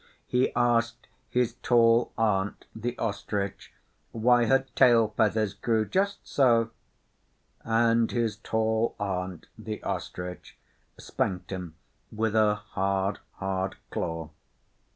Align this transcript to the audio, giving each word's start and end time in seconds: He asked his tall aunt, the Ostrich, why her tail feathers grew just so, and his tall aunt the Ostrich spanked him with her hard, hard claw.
He 0.25 0.51
asked 0.55 1.05
his 1.29 1.53
tall 1.61 2.11
aunt, 2.17 2.65
the 2.75 2.97
Ostrich, 2.97 3.71
why 4.11 4.45
her 4.47 4.65
tail 4.73 5.09
feathers 5.15 5.53
grew 5.53 5.85
just 5.85 6.27
so, 6.27 6.71
and 7.63 8.09
his 8.09 8.37
tall 8.37 8.95
aunt 8.99 9.45
the 9.59 9.79
Ostrich 9.83 10.57
spanked 10.97 11.51
him 11.51 11.75
with 12.11 12.33
her 12.33 12.55
hard, 12.55 13.19
hard 13.33 13.75
claw. 13.91 14.31